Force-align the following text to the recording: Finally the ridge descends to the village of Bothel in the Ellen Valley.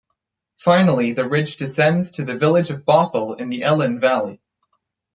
Finally 0.55 1.11
the 1.13 1.29
ridge 1.29 1.57
descends 1.57 2.09
to 2.09 2.23
the 2.25 2.35
village 2.35 2.71
of 2.71 2.85
Bothel 2.85 3.35
in 3.39 3.49
the 3.49 3.61
Ellen 3.61 3.99
Valley. 3.99 4.41